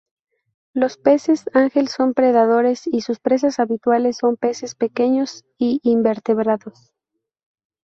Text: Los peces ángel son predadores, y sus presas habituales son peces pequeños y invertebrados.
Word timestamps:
Los 0.73 0.97
peces 0.97 1.45
ángel 1.53 1.87
son 1.87 2.15
predadores, 2.15 2.87
y 2.87 3.01
sus 3.01 3.19
presas 3.19 3.59
habituales 3.59 4.17
son 4.17 4.35
peces 4.35 4.73
pequeños 4.73 5.45
y 5.59 5.79
invertebrados. 5.83 6.91